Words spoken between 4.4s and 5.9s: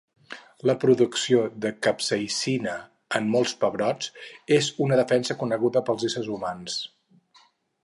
és una defensa coneguda